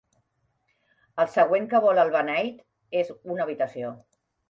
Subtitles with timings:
[1.25, 2.67] El següent que vol el beneit
[3.05, 3.97] és una habitació.